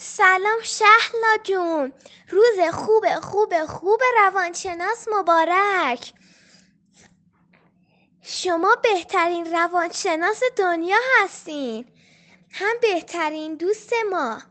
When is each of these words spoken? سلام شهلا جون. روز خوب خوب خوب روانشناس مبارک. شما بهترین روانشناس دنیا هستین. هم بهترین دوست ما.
سلام 0.00 0.60
شهلا 0.62 1.36
جون. 1.44 1.92
روز 2.28 2.74
خوب 2.74 3.20
خوب 3.20 3.66
خوب 3.66 4.00
روانشناس 4.16 5.08
مبارک. 5.08 6.12
شما 8.22 8.76
بهترین 8.82 9.52
روانشناس 9.54 10.42
دنیا 10.56 10.96
هستین. 11.18 11.86
هم 12.50 12.76
بهترین 12.82 13.54
دوست 13.54 13.92
ما. 14.10 14.42